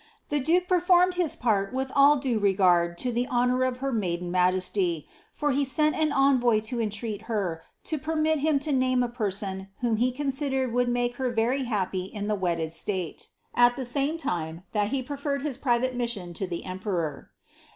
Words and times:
Tbi 0.31 0.43
duke 0.43 0.67
performed 0.67 1.13
his 1.13 1.35
part 1.35 1.71
with 1.75 1.91
all 1.95 2.15
due 2.15 2.39
regard 2.39 2.97
to 2.97 3.11
the 3.11 3.27
honour 3.27 3.61
of 3.63 3.77
hi;r 3.81 3.91
maidei 3.91 4.23
majesty, 4.31 5.07
for 5.31 5.51
he 5.51 5.63
sent 5.63 5.95
an 5.95 6.11
envoy 6.11 6.59
lo 6.71 6.79
entreat 6.79 7.25
her 7.29 7.61
lo 7.91 7.99
permit 7.99 8.39
him 8.39 8.57
to 8.57 8.71
nainei 8.71 9.13
person 9.13 9.69
whom 9.81 9.97
he 9.97 10.11
considered 10.11 10.73
would 10.73 10.89
make 10.89 11.17
her 11.17 11.29
very 11.29 11.65
happy 11.65 12.05
in 12.05 12.31
ihe 12.31 12.37
weddsc 12.39 12.71
stale, 12.71 13.13
at 13.53 13.75
the 13.75 13.85
same 13.85 14.17
time 14.17 14.63
that 14.71 14.89
he 14.89 15.03
preferred 15.03 15.43
his 15.43 15.59
private 15.59 15.93
mission 15.93 16.33
to 16.33 16.47
the 16.47 16.63
eni' 16.65 16.81
peror. 16.81 17.27